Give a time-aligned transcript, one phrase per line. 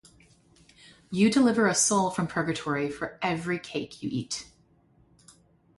[1.11, 4.47] You deliver a soul from Purgatory for every cake you eat.